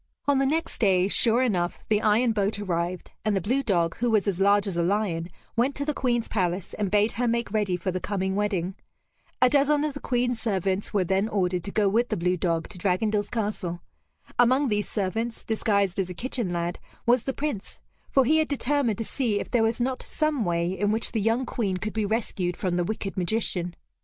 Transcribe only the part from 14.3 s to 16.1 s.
Among these servants, disguised as